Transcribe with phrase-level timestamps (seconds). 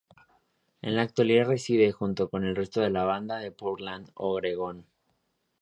[0.81, 4.87] En la actualidad reside, junto con el resto de la banda en Portland, Oregón.